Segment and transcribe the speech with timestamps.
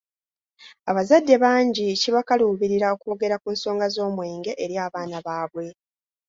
[0.89, 5.65] Abazadde bangi kibakaluubirira okwogera ku nsonga z’omwenge eri abaana baabwe.